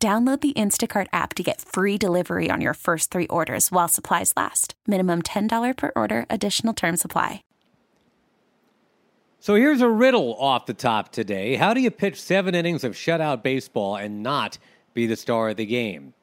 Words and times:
Download 0.00 0.40
the 0.40 0.52
Instacart 0.52 1.08
app 1.12 1.34
to 1.34 1.42
get 1.42 1.60
free 1.60 1.98
delivery 1.98 2.52
on 2.52 2.60
your 2.60 2.74
first 2.74 3.10
three 3.10 3.26
orders 3.26 3.72
while 3.72 3.88
supplies 3.88 4.32
last. 4.36 4.74
Minimum 4.86 5.22
$10 5.22 5.76
per 5.76 5.90
order, 5.96 6.24
additional 6.30 6.72
term 6.72 6.96
supply. 6.96 7.42
So 9.40 9.56
here's 9.56 9.80
a 9.80 9.88
riddle 9.88 10.36
off 10.38 10.66
the 10.66 10.74
top 10.74 11.10
today. 11.10 11.56
How 11.56 11.74
do 11.74 11.80
you 11.80 11.90
pitch 11.90 12.22
seven 12.22 12.54
innings 12.54 12.84
of 12.84 12.92
shutout 12.92 13.42
baseball 13.42 13.96
and 13.96 14.22
not 14.22 14.58
be 14.94 15.08
the 15.08 15.16
star 15.16 15.48
of 15.48 15.56
the 15.56 15.66
game? 15.66 16.14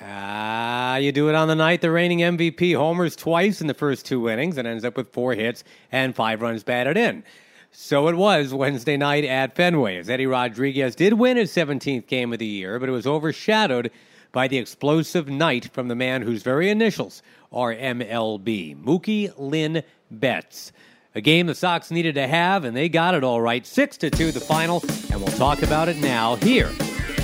Ah, 0.00 0.96
you 0.96 1.12
do 1.12 1.28
it 1.28 1.36
on 1.36 1.46
the 1.46 1.54
night 1.54 1.80
the 1.80 1.92
reigning 1.92 2.20
MVP 2.20 2.76
homers 2.76 3.14
twice 3.14 3.60
in 3.60 3.68
the 3.68 3.74
first 3.74 4.04
two 4.04 4.28
innings 4.28 4.56
and 4.58 4.66
ends 4.66 4.84
up 4.84 4.96
with 4.96 5.12
four 5.12 5.34
hits 5.34 5.62
and 5.92 6.14
five 6.14 6.42
runs 6.42 6.64
batted 6.64 6.96
in. 6.96 7.22
So 7.70 8.08
it 8.08 8.16
was 8.16 8.52
Wednesday 8.52 8.96
night 8.96 9.24
at 9.24 9.54
Fenway, 9.54 9.98
as 9.98 10.10
Eddie 10.10 10.26
Rodriguez 10.26 10.94
did 10.94 11.14
win 11.14 11.36
his 11.36 11.52
17th 11.52 12.06
game 12.06 12.32
of 12.32 12.38
the 12.38 12.46
year, 12.46 12.78
but 12.78 12.88
it 12.88 12.92
was 12.92 13.06
overshadowed 13.06 13.90
by 14.32 14.48
the 14.48 14.58
explosive 14.58 15.28
night 15.28 15.70
from 15.72 15.88
the 15.88 15.94
man 15.94 16.22
whose 16.22 16.42
very 16.42 16.70
initials 16.70 17.22
are 17.52 17.74
MLB, 17.74 18.82
Mookie 18.82 19.32
Lynn 19.38 19.82
Betts. 20.10 20.72
A 21.14 21.20
game 21.20 21.46
the 21.46 21.54
Sox 21.54 21.90
needed 21.90 22.14
to 22.16 22.26
have, 22.26 22.64
and 22.64 22.76
they 22.76 22.88
got 22.88 23.14
it 23.14 23.24
all 23.24 23.40
right. 23.40 23.66
Six 23.66 23.96
to 23.98 24.10
two, 24.10 24.32
the 24.32 24.40
final, 24.40 24.82
and 25.10 25.20
we'll 25.20 25.36
talk 25.36 25.62
about 25.62 25.88
it 25.88 25.96
now 25.96 26.36
here 26.36 26.70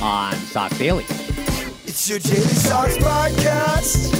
on 0.00 0.32
Sox 0.34 0.76
Daily. 0.78 1.04
It's 1.84 2.08
your 2.08 2.18
daily 2.18 2.40
Sox 2.40 2.96
podcast. 2.96 4.10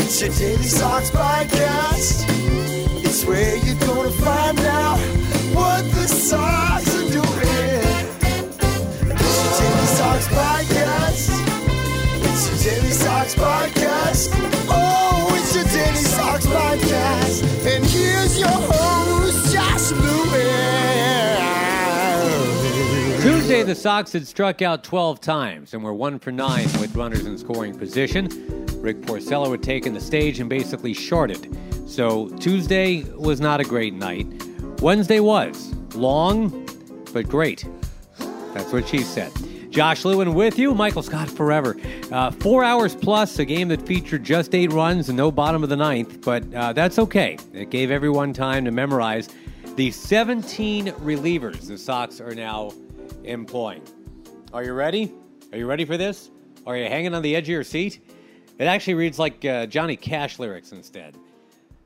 It's 0.00 0.20
your 0.20 0.30
daily 0.30 0.62
Sox 0.62 1.10
podcast. 1.10 2.24
It's 3.04 3.24
where 3.24 3.56
you're 3.56 3.78
gonna 3.80 4.10
find 4.10 4.58
out 4.60 5.13
Tuesday, 23.22 23.62
the 23.62 23.74
Sox 23.74 24.12
had 24.12 24.26
struck 24.26 24.60
out 24.60 24.84
12 24.84 25.22
times 25.22 25.72
and 25.72 25.82
were 25.82 25.94
one 25.94 26.18
for 26.18 26.30
nine 26.30 26.68
with 26.80 26.94
runners 26.94 27.24
in 27.24 27.38
scoring 27.38 27.78
position. 27.78 28.28
Rick 28.82 29.00
Porcello 29.02 29.50
had 29.52 29.62
taken 29.62 29.94
the 29.94 30.00
stage 30.02 30.38
and 30.38 30.50
basically 30.50 30.92
shorted. 30.92 31.56
So 31.86 32.28
Tuesday 32.40 33.04
was 33.14 33.40
not 33.40 33.60
a 33.60 33.64
great 33.64 33.94
night. 33.94 34.26
Wednesday 34.82 35.20
was 35.20 35.74
long, 35.94 36.66
but 37.12 37.28
great. 37.28 37.66
That's 38.52 38.72
what 38.72 38.88
she 38.88 38.98
said. 38.98 39.32
Josh 39.70 40.04
Lewin 40.04 40.34
with 40.34 40.56
you, 40.56 40.72
Michael 40.72 41.02
Scott 41.02 41.28
forever. 41.28 41.76
Uh, 42.12 42.30
four 42.30 42.62
hours 42.62 42.94
plus, 42.94 43.38
a 43.40 43.44
game 43.44 43.66
that 43.68 43.84
featured 43.84 44.22
just 44.22 44.54
eight 44.54 44.72
runs 44.72 45.08
and 45.08 45.16
no 45.16 45.32
bottom 45.32 45.64
of 45.64 45.68
the 45.68 45.76
ninth, 45.76 46.20
but 46.20 46.54
uh, 46.54 46.72
that's 46.72 46.98
okay. 47.00 47.36
It 47.52 47.70
gave 47.70 47.90
everyone 47.90 48.32
time 48.32 48.64
to 48.66 48.70
memorize 48.70 49.28
the 49.74 49.90
17 49.90 50.92
relievers 50.92 51.66
the 51.66 51.76
Sox 51.76 52.20
are 52.20 52.36
now 52.36 52.72
employing. 53.24 53.82
Are 54.52 54.62
you 54.62 54.72
ready? 54.72 55.12
Are 55.50 55.58
you 55.58 55.66
ready 55.66 55.84
for 55.84 55.96
this? 55.96 56.30
Are 56.64 56.76
you 56.76 56.84
hanging 56.84 57.12
on 57.12 57.22
the 57.22 57.34
edge 57.34 57.44
of 57.44 57.48
your 57.48 57.64
seat? 57.64 58.00
It 58.58 58.66
actually 58.66 58.94
reads 58.94 59.18
like 59.18 59.44
uh, 59.44 59.66
Johnny 59.66 59.96
Cash 59.96 60.38
lyrics 60.38 60.70
instead. 60.70 61.16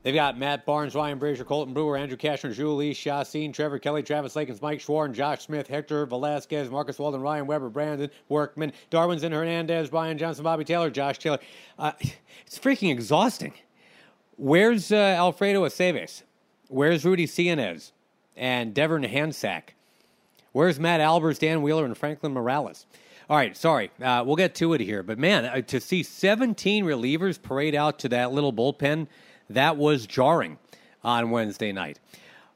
They've 0.01 0.15
got 0.15 0.37
Matt 0.37 0.65
Barnes, 0.65 0.95
Ryan 0.95 1.19
Brasier, 1.19 1.43
Colten 1.43 1.73
Brewer, 1.73 1.97
Andrew 1.97 2.15
Cashner, 2.15 2.55
Jhoulys 2.55 2.91
Chacín, 2.91 3.53
Trevor 3.53 3.79
Kelley, 3.79 4.01
Travis 4.01 4.33
Lakins, 4.33 4.61
Mike 4.61 4.79
Shawaryn, 4.79 5.11
Josh 5.11 5.45
Smith, 5.45 5.67
Hector 5.67 6.07
Velázquez, 6.07 6.71
Marcus 6.71 6.97
Walden, 6.97 7.21
Ryan 7.21 7.47
Weber, 7.47 7.69
Brandon 7.69 8.09
Workman, 8.29 8.71
Darwinzon 8.91 9.31
Hernandez, 9.31 9.89
Brian 9.89 10.17
Johnson, 10.17 10.43
Bobby 10.45 10.63
Taylor, 10.63 10.89
Josh 10.89 11.17
Taylor. 11.17 11.39
Uh, 11.77 11.91
it's 12.45 12.57
freaking 12.57 12.91
exhausting. 12.91 13.53
Where's 14.37 14.91
uh, 14.91 14.95
Alfredo 14.95 15.63
Aceves? 15.63 16.23
Where's 16.69 17.03
Rudy 17.03 17.27
Seánez 17.27 17.91
and 18.37 18.73
Devern 18.73 19.11
Hansack? 19.11 19.71
Where's 20.53 20.79
Matt 20.79 21.01
Albers, 21.01 21.39
Dan 21.39 21.61
Wheeler, 21.61 21.83
and 21.83 21.97
Franklin 21.97 22.31
Morales? 22.31 22.85
All 23.29 23.35
right, 23.37 23.55
sorry. 23.55 23.91
Uh, 24.01 24.23
we'll 24.25 24.37
get 24.37 24.55
to 24.55 24.73
it 24.73 24.81
here. 24.81 25.03
But 25.03 25.19
man, 25.19 25.45
uh, 25.45 25.61
to 25.61 25.79
see 25.79 26.03
17 26.03 26.85
relievers 26.85 27.39
parade 27.39 27.75
out 27.75 27.99
to 27.99 28.09
that 28.09 28.31
little 28.31 28.53
bullpen, 28.53 29.07
that 29.49 29.77
was 29.77 30.05
jarring 30.05 30.57
on 31.03 31.31
Wednesday 31.31 31.71
night. 31.71 31.99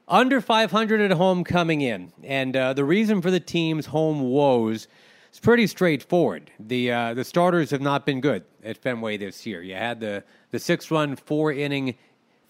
Under 0.06 0.40
500 0.40 1.00
at 1.00 1.12
home 1.12 1.44
coming 1.44 1.80
in. 1.80 2.12
And 2.22 2.56
uh, 2.56 2.72
the 2.74 2.84
reason 2.84 3.22
for 3.22 3.30
the 3.30 3.40
team's 3.40 3.86
home 3.86 4.20
woes 4.20 4.86
is 5.32 5.40
pretty 5.40 5.66
straightforward. 5.66 6.50
The, 6.60 6.92
uh, 6.92 7.14
the 7.14 7.24
starters 7.24 7.70
have 7.70 7.80
not 7.80 8.04
been 8.04 8.20
good 8.20 8.44
at 8.62 8.76
Fenway 8.76 9.16
this 9.16 9.46
year. 9.46 9.62
You 9.62 9.74
had 9.74 10.00
the, 10.00 10.22
the 10.50 10.58
six 10.58 10.90
run, 10.90 11.16
four 11.16 11.52
inning 11.52 11.96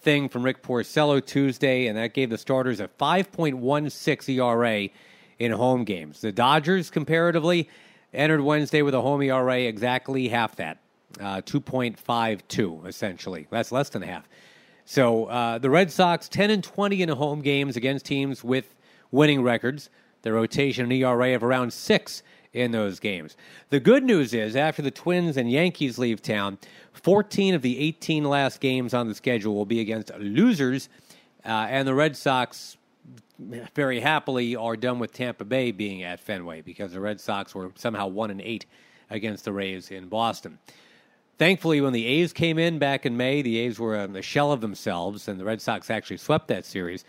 thing 0.01 0.29
from 0.29 0.43
Rick 0.43 0.61
Porcello 0.61 1.25
Tuesday, 1.25 1.87
and 1.87 1.97
that 1.97 2.13
gave 2.13 2.29
the 2.29 2.37
starters 2.37 2.79
a 2.79 2.87
5.16 2.87 4.37
ERA 4.37 4.89
in 5.39 5.51
home 5.51 5.83
games. 5.83 6.21
The 6.21 6.31
Dodgers, 6.31 6.89
comparatively, 6.89 7.69
entered 8.13 8.41
Wednesday 8.41 8.81
with 8.81 8.93
a 8.93 9.01
home 9.01 9.21
ERA 9.21 9.61
exactly 9.61 10.27
half 10.27 10.55
that, 10.57 10.77
uh, 11.19 11.41
2.52 11.41 12.87
essentially. 12.87 13.47
That's 13.49 13.71
less 13.71 13.89
than 13.89 14.01
half. 14.01 14.27
So 14.85 15.25
uh, 15.25 15.57
the 15.57 15.69
Red 15.69 15.91
Sox 15.91 16.29
10 16.29 16.51
and 16.51 16.63
20 16.63 17.01
in 17.01 17.09
home 17.09 17.41
games 17.41 17.75
against 17.75 18.05
teams 18.05 18.43
with 18.43 18.75
winning 19.11 19.41
records. 19.41 19.89
The 20.21 20.33
rotation 20.33 20.83
and 20.83 20.93
ERA 20.93 21.35
of 21.35 21.43
around 21.43 21.71
six 21.71 22.23
in 22.53 22.71
those 22.71 22.99
games. 22.99 23.35
The 23.69 23.79
good 23.79 24.03
news 24.03 24.33
is 24.33 24.55
after 24.55 24.81
the 24.81 24.89
Twins 24.89 25.37
and 25.37 25.51
Yankees 25.51 25.99
leave 25.99 26.21
town, 26.21 26.57
14 26.93 27.53
of 27.53 27.61
the 27.61 27.77
18 27.79 28.23
last 28.23 28.61
games 28.61 28.93
on 28.93 29.07
the 29.07 29.13
schedule 29.13 29.53
will 29.53 29.65
be 29.65 29.81
against 29.81 30.15
losers, 30.17 30.89
uh, 31.45 31.67
and 31.69 31.87
the 31.87 31.93
Red 31.93 32.15
Sox 32.15 32.77
very 33.37 33.99
happily 33.99 34.55
are 34.55 34.77
done 34.77 34.99
with 34.99 35.11
Tampa 35.11 35.43
Bay 35.43 35.71
being 35.71 36.03
at 36.03 36.19
Fenway 36.19 36.61
because 36.61 36.93
the 36.93 37.01
Red 37.01 37.19
Sox 37.19 37.53
were 37.53 37.71
somehow 37.75 38.07
one 38.07 38.31
and 38.31 38.41
eight 38.41 38.65
against 39.09 39.45
the 39.45 39.51
Rays 39.51 39.91
in 39.91 40.07
Boston. 40.07 40.57
Thankfully, 41.37 41.81
when 41.81 41.93
the 41.93 42.05
A's 42.05 42.31
came 42.31 42.57
in 42.57 42.79
back 42.79 43.05
in 43.05 43.17
May, 43.17 43.41
the 43.41 43.57
A's 43.59 43.77
were 43.77 43.95
a 43.95 44.21
shell 44.21 44.51
of 44.51 44.61
themselves, 44.61 45.27
and 45.27 45.39
the 45.39 45.43
Red 45.43 45.61
Sox 45.61 45.89
actually 45.89 46.17
swept 46.17 46.47
that 46.47 46.65
series. 46.65 47.03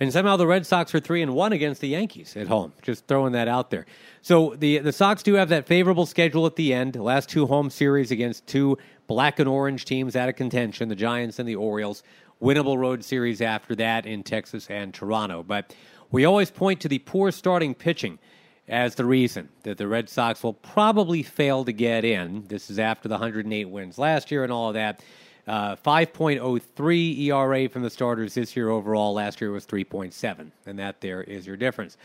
And 0.00 0.12
somehow 0.12 0.36
the 0.36 0.46
Red 0.46 0.64
Sox 0.64 0.94
are 0.94 1.00
three 1.00 1.22
and 1.22 1.34
one 1.34 1.52
against 1.52 1.80
the 1.80 1.88
Yankees 1.88 2.36
at 2.36 2.46
home. 2.46 2.72
Just 2.82 3.06
throwing 3.06 3.32
that 3.32 3.48
out 3.48 3.70
there. 3.70 3.84
So 4.22 4.54
the 4.56 4.78
the 4.78 4.92
Sox 4.92 5.22
do 5.22 5.34
have 5.34 5.48
that 5.48 5.66
favorable 5.66 6.06
schedule 6.06 6.46
at 6.46 6.56
the 6.56 6.72
end. 6.72 6.94
Last 6.94 7.28
two 7.28 7.46
home 7.46 7.68
series 7.68 8.10
against 8.10 8.46
two 8.46 8.78
black 9.08 9.40
and 9.40 9.48
orange 9.48 9.84
teams 9.84 10.14
out 10.14 10.28
of 10.28 10.36
contention, 10.36 10.88
the 10.88 10.94
Giants 10.94 11.38
and 11.38 11.48
the 11.48 11.56
Orioles. 11.56 12.02
Winnable 12.40 12.78
road 12.78 13.02
series 13.02 13.40
after 13.40 13.74
that 13.74 14.06
in 14.06 14.22
Texas 14.22 14.68
and 14.70 14.94
Toronto. 14.94 15.42
But 15.42 15.74
we 16.12 16.24
always 16.24 16.52
point 16.52 16.80
to 16.82 16.88
the 16.88 17.00
poor 17.00 17.32
starting 17.32 17.74
pitching 17.74 18.20
as 18.68 18.94
the 18.94 19.04
reason 19.04 19.48
that 19.62 19.78
the 19.78 19.88
Red 19.88 20.08
Sox 20.08 20.42
will 20.42 20.52
probably 20.52 21.22
fail 21.22 21.64
to 21.64 21.72
get 21.72 22.04
in. 22.04 22.44
This 22.48 22.70
is 22.70 22.78
after 22.78 23.08
the 23.08 23.14
108 23.14 23.64
wins 23.64 23.98
last 23.98 24.30
year 24.30 24.44
and 24.44 24.52
all 24.52 24.68
of 24.68 24.74
that. 24.74 25.00
Uh, 25.46 25.76
5.03 25.76 27.18
ERA 27.20 27.68
from 27.70 27.82
the 27.82 27.88
starters 27.88 28.34
this 28.34 28.54
year 28.54 28.68
overall. 28.68 29.14
Last 29.14 29.40
year 29.40 29.50
was 29.50 29.64
3.7, 29.64 30.50
and 30.66 30.78
that 30.78 31.00
there 31.00 31.22
is 31.22 31.46
your 31.46 31.56
difference. 31.56 31.96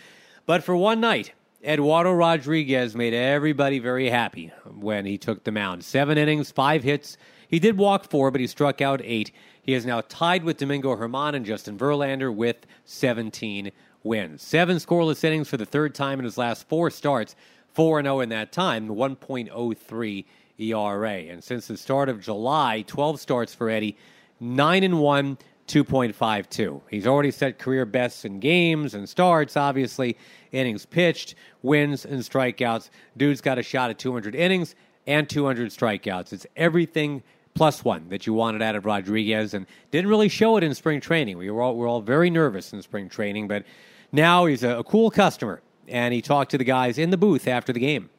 But 0.45 0.63
for 0.63 0.77
one 0.77 1.01
night, 1.01 1.33
Eduardo 1.61 2.13
Rodriguez 2.13 2.95
made 2.95 3.13
everybody 3.13 3.79
very 3.79 4.09
happy 4.09 4.53
when 4.65 5.05
he 5.05 5.17
took 5.17 5.43
the 5.43 5.51
mound. 5.51 5.83
Seven 5.83 6.17
innings, 6.17 6.51
five 6.51 6.83
hits. 6.83 7.17
He 7.49 7.59
did 7.59 7.77
walk 7.77 8.09
four, 8.09 8.31
but 8.31 8.39
he 8.41 8.47
struck 8.47 8.81
out 8.81 9.01
eight. 9.03 9.31
He 9.61 9.73
is 9.73 9.85
now 9.85 10.01
tied 10.07 10.43
with 10.43 10.57
Domingo 10.57 10.95
Germán 10.95 11.35
and 11.35 11.45
Justin 11.45 11.77
Verlander 11.77 12.33
with 12.33 12.65
17 12.85 13.71
wins. 14.03 14.41
Seven 14.41 14.77
scoreless 14.77 15.23
innings 15.23 15.49
for 15.49 15.57
the 15.57 15.65
third 15.65 15.95
time 15.95 16.19
in 16.19 16.25
his 16.25 16.37
last 16.37 16.67
four 16.67 16.89
starts, 16.89 17.35
4 17.73 18.03
0 18.03 18.19
in 18.19 18.29
that 18.29 18.51
time, 18.51 18.87
1.03 18.87 20.25
ERA. 20.59 21.11
And 21.11 21.43
since 21.43 21.67
the 21.67 21.77
start 21.77 22.09
of 22.09 22.21
July, 22.21 22.83
12 22.85 23.19
starts 23.19 23.53
for 23.53 23.69
Eddie, 23.69 23.97
9 24.39 24.83
and 24.83 24.99
1, 24.99 25.37
2.52. 25.67 26.81
He's 26.89 27.07
already 27.07 27.31
set 27.31 27.57
career 27.57 27.85
bests 27.85 28.25
in 28.25 28.39
games 28.39 28.93
and 28.93 29.07
starts, 29.07 29.55
obviously, 29.55 30.17
innings 30.51 30.85
pitched, 30.85 31.35
wins, 31.61 32.05
and 32.05 32.21
strikeouts. 32.21 32.89
Dude's 33.17 33.41
got 33.41 33.57
a 33.57 33.63
shot 33.63 33.89
at 33.89 33.97
200 33.97 34.35
innings 34.35 34.75
and 35.07 35.29
200 35.29 35.69
strikeouts. 35.71 36.33
It's 36.33 36.45
everything 36.55 37.23
plus 37.53 37.83
one 37.83 38.09
that 38.09 38.25
you 38.25 38.33
wanted 38.33 38.61
out 38.61 38.75
of 38.75 38.85
Rodriguez 38.85 39.53
and 39.53 39.65
didn't 39.91 40.09
really 40.09 40.29
show 40.29 40.57
it 40.57 40.63
in 40.63 40.73
spring 40.73 40.99
training. 40.99 41.37
We 41.37 41.49
were 41.49 41.61
all, 41.61 41.75
we 41.75 41.81
were 41.81 41.87
all 41.87 42.01
very 42.01 42.29
nervous 42.29 42.73
in 42.73 42.81
spring 42.81 43.09
training, 43.09 43.47
but 43.47 43.63
now 44.13 44.45
he's 44.45 44.63
a, 44.63 44.77
a 44.79 44.83
cool 44.83 45.11
customer, 45.11 45.61
and 45.89 46.13
he 46.13 46.21
talked 46.21 46.51
to 46.51 46.57
the 46.57 46.63
guys 46.63 46.97
in 46.97 47.09
the 47.09 47.17
booth 47.17 47.47
after 47.47 47.73
the 47.73 47.79
game. 47.81 48.09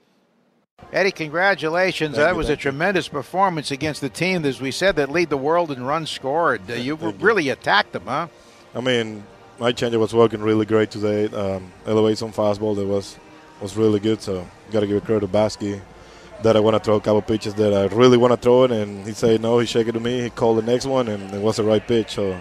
Eddie, 0.92 1.12
congratulations. 1.12 2.16
Thank 2.16 2.26
that 2.26 2.32
you, 2.32 2.36
was 2.36 2.48
a 2.48 2.52
you. 2.52 2.56
tremendous 2.56 3.08
performance 3.08 3.70
against 3.70 4.00
the 4.00 4.10
team, 4.10 4.44
as 4.44 4.60
we 4.60 4.70
said, 4.70 4.96
that 4.96 5.10
lead 5.10 5.30
the 5.30 5.36
world 5.36 5.70
in 5.70 5.84
runs 5.84 6.10
scored. 6.10 6.60
Uh, 6.70 6.74
you 6.74 6.96
Thank 6.96 7.20
you. 7.20 7.24
really 7.26 7.48
attacked 7.48 7.92
them, 7.92 8.04
huh? 8.06 8.28
I 8.74 8.80
mean, 8.80 9.24
my 9.58 9.72
changer 9.72 9.98
was 9.98 10.12
working 10.12 10.42
really 10.42 10.66
great 10.66 10.90
today. 10.90 11.26
Um, 11.34 11.72
elevate 11.86 12.18
some 12.18 12.32
fastball 12.32 12.74
that 12.76 12.86
was 12.86 13.16
was 13.60 13.76
really 13.76 14.00
good. 14.00 14.20
So 14.20 14.46
got 14.72 14.80
to 14.80 14.86
give 14.86 14.96
it 14.96 15.04
credit 15.04 15.20
to 15.20 15.28
Vázquez 15.28 15.80
that 16.42 16.56
I 16.56 16.60
want 16.60 16.74
to 16.74 16.80
throw 16.80 16.96
a 16.96 17.00
couple 17.00 17.22
pitches 17.22 17.54
that 17.54 17.72
I 17.72 17.86
really 17.94 18.18
want 18.18 18.32
to 18.32 18.36
throw 18.36 18.64
it, 18.64 18.72
and 18.72 19.06
he 19.06 19.12
said 19.12 19.40
no. 19.40 19.60
He 19.60 19.66
shake 19.66 19.86
it 19.86 19.92
to 19.92 20.00
me. 20.00 20.22
He 20.22 20.30
called 20.30 20.58
the 20.58 20.62
next 20.62 20.86
one, 20.86 21.08
and 21.08 21.32
it 21.32 21.40
was 21.40 21.56
the 21.56 21.64
right 21.64 21.86
pitch. 21.86 22.14
So 22.14 22.32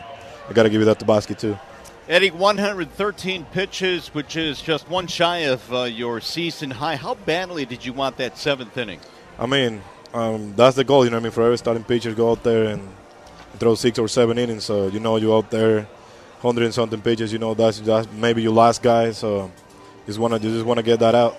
I 0.50 0.54
got 0.54 0.64
to 0.64 0.70
give 0.70 0.82
it 0.82 0.86
that 0.86 1.00
to 1.00 1.06
Vázquez 1.06 1.40
too. 1.40 1.58
Eddie, 2.10 2.32
113 2.32 3.46
pitches, 3.46 4.14
which 4.14 4.36
is 4.36 4.62
just 4.62 4.90
one 4.90 5.08
shy 5.08 5.38
of 5.40 5.74
uh, 5.74 5.84
your 5.84 6.20
season 6.20 6.70
high. 6.70 6.98
How 6.98 7.16
badly 7.16 7.66
did 7.66 7.86
you 7.86 7.94
want 7.94 8.18
that 8.18 8.38
seventh 8.38 8.78
inning? 8.78 9.00
I 9.40 9.46
mean, 9.46 9.82
um, 10.14 10.54
that's 10.54 10.76
the 10.76 10.84
goal. 10.84 11.06
You 11.06 11.12
know, 11.12 11.18
I 11.18 11.22
mean, 11.22 11.32
for 11.32 11.44
every 11.44 11.58
starting 11.58 11.86
pitcher, 11.86 12.14
go 12.14 12.32
out 12.32 12.44
there 12.44 12.66
and 12.66 12.90
throw 13.58 13.76
six 13.76 13.98
or 13.98 14.10
seven 14.10 14.38
innings. 14.38 14.66
So 14.66 14.88
you 14.88 15.00
know, 15.00 15.16
you 15.16 15.34
out 15.34 15.50
there, 15.50 15.88
hundred 16.42 16.66
and 16.66 16.74
something 16.74 17.02
pitches. 17.02 17.32
You 17.32 17.40
know, 17.40 17.54
that's 17.54 17.80
that's 17.80 18.12
maybe 18.12 18.42
your 18.42 18.54
last 18.54 18.84
guy. 18.84 19.12
So 19.12 19.50
just 20.06 20.20
wanna 20.20 20.40
you 20.40 20.50
just 20.50 20.66
wanna 20.66 20.84
get 20.84 21.00
that 21.00 21.16
out. 21.16 21.38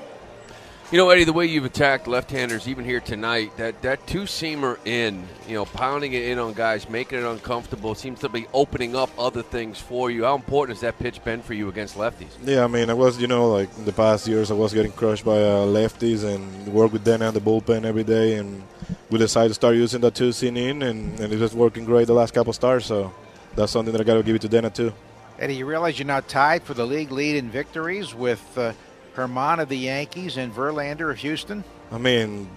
You 0.93 0.99
know, 0.99 1.09
Eddie, 1.09 1.25
the 1.25 1.33
way 1.33 1.47
you've 1.47 1.65
attacked 1.65 2.07
left-handers, 2.07 2.69
even 2.69 2.85
here 2.85 3.01
tonight, 3.01 3.57
that 3.57 3.81
that 3.83 4.07
two-seamer 4.07 4.79
in, 4.87 5.27
you 5.49 5.55
know, 5.55 5.65
pounding 5.65 6.13
it 6.13 6.25
in 6.25 6.39
on 6.39 6.53
guys, 6.53 6.89
making 6.89 7.19
it 7.19 7.25
uncomfortable, 7.25 7.95
seems 7.95 8.21
to 8.21 8.29
be 8.29 8.47
opening 8.53 8.95
up 8.95 9.11
other 9.19 9.43
things 9.43 9.81
for 9.81 10.11
you. 10.11 10.25
How 10.25 10.37
important 10.37 10.77
has 10.77 10.83
that 10.83 10.99
pitch 10.99 11.25
been 11.25 11.41
for 11.41 11.55
you 11.55 11.69
against 11.69 11.97
lefties? 11.97 12.29
Yeah, 12.45 12.65
I 12.65 12.67
mean, 12.67 12.91
I 12.91 12.95
was, 12.95 13.19
you 13.19 13.27
know, 13.27 13.51
like 13.51 13.71
in 13.79 13.87
the 13.87 13.93
past 13.93 14.29
years, 14.29 14.51
I 14.51 14.55
was 14.55 14.75
getting 14.75 14.93
crushed 14.93 15.25
by 15.25 15.39
uh, 15.39 15.65
lefties 15.65 16.23
and 16.23 16.69
work 16.69 16.93
with 16.93 17.03
Dana 17.03 17.29
in 17.29 17.35
the 17.35 17.41
bullpen 17.41 17.85
every 17.85 18.05
day. 18.05 18.37
And 18.37 18.63
we 19.11 19.19
decided 19.19 19.49
to 19.49 19.55
start 19.55 19.75
using 19.77 20.03
that 20.03 20.15
two 20.15 20.33
seam 20.33 20.57
in, 20.59 20.83
and, 20.83 21.19
and 21.19 21.33
it's 21.33 21.41
just 21.41 21.55
working 21.55 21.87
great 21.87 22.07
the 22.07 22.13
last 22.13 22.35
couple 22.35 22.53
stars. 22.53 22.85
So 22.85 23.13
that's 23.57 23.73
something 23.73 23.91
that 23.93 24.01
I 24.03 24.05
got 24.05 24.15
to 24.15 24.23
give 24.23 24.37
it 24.37 24.43
to 24.43 24.49
Dana 24.49 24.69
too. 24.69 24.93
Eddie, 25.39 25.57
you 25.57 25.67
realize 25.67 25.99
you're 25.99 26.07
now 26.07 26.21
tied 26.21 26.63
for 26.63 26.75
the 26.75 26.87
league 26.87 27.11
lead 27.11 27.35
in 27.35 27.51
victories 27.51 28.15
with 28.15 28.57
uh, 28.57 28.73
Germán 29.14 29.61
of 29.61 29.69
the 29.69 29.78
Yankees 29.78 30.37
and 30.37 30.52
Verlander 30.52 31.11
of 31.11 31.19
Houston. 31.19 31.64
I 31.93 31.99
mean, 31.99 32.49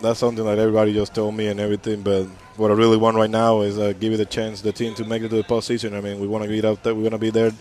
that's 0.00 0.18
something 0.20 0.44
that 0.44 0.58
everybody 0.58 0.92
just 0.92 1.14
told 1.14 1.34
me 1.34 1.48
and 1.48 1.58
everything. 1.58 2.02
But 2.02 2.26
what 2.56 2.70
I 2.70 2.74
really 2.74 2.96
want 2.96 3.16
right 3.16 3.30
now 3.30 3.62
is 3.62 3.78
uh, 3.78 3.92
give 3.98 4.12
it 4.12 4.20
a 4.20 4.26
chance, 4.26 4.60
the 4.60 4.72
team 4.72 4.94
to 4.96 5.04
make 5.04 5.22
it 5.22 5.30
to 5.30 5.36
the 5.36 5.44
postseason. 5.44 5.96
I 5.96 6.00
mean, 6.00 6.20
we 6.20 6.26
want 6.26 6.44
to 6.44 6.54
get 6.54 6.64
out 6.64 6.82
there. 6.82 6.94
We 6.94 7.02
want 7.02 7.12
to 7.12 7.18
be 7.18 7.30
there 7.30 7.52